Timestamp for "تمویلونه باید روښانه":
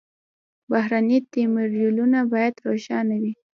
1.31-3.15